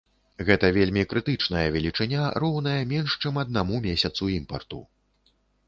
Гэта 0.45 0.69
вельмі 0.77 1.03
крытычная 1.11 1.65
велічыня, 1.75 2.23
роўная 2.45 2.75
менш 2.95 3.21
чым 3.21 3.39
аднаму 3.45 3.75
месяцу 3.87 4.23
імпарту. 4.41 4.85